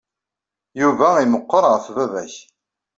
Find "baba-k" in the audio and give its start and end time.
1.95-2.35